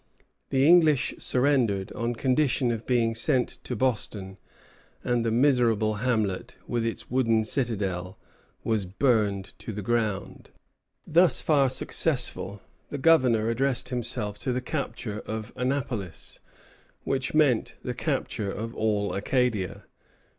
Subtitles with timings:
[0.49, 4.39] The English surrendered, on condition of being sent to Boston,
[5.03, 8.17] and the miserable hamlet, with its wooden citadel,
[8.63, 10.49] was burned to the ground.
[11.05, 16.39] Thus far successful, the Governor addressed himself to the capture of Annapolis,
[17.03, 19.83] which meant the capture of all Acadia.